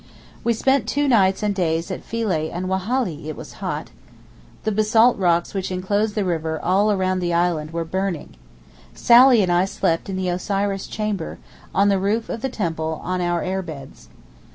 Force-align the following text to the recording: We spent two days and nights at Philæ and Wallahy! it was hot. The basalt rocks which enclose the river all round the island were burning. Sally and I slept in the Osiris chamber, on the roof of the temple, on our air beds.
We 0.43 0.53
spent 0.53 0.87
two 0.87 1.07
days 1.07 1.43
and 1.43 1.55
nights 1.55 1.91
at 1.91 2.03
Philæ 2.03 2.49
and 2.51 2.67
Wallahy! 2.67 3.29
it 3.29 3.35
was 3.35 3.53
hot. 3.61 3.91
The 4.63 4.71
basalt 4.71 5.15
rocks 5.19 5.53
which 5.53 5.71
enclose 5.71 6.13
the 6.13 6.25
river 6.25 6.59
all 6.59 6.91
round 6.97 7.21
the 7.21 7.35
island 7.35 7.69
were 7.69 7.85
burning. 7.85 8.35
Sally 8.95 9.43
and 9.43 9.51
I 9.51 9.65
slept 9.65 10.09
in 10.09 10.15
the 10.15 10.29
Osiris 10.29 10.87
chamber, 10.87 11.37
on 11.71 11.89
the 11.89 11.99
roof 11.99 12.29
of 12.29 12.41
the 12.41 12.49
temple, 12.49 12.99
on 13.03 13.21
our 13.21 13.43
air 13.43 13.61
beds. 13.61 14.09